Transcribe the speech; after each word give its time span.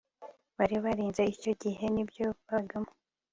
bari 0.57 0.75
barize 0.85 1.23
icyo 1.33 1.51
gihe 1.61 1.85
ni 1.93 2.03
byo 2.09 2.25
babagamo 2.45 2.91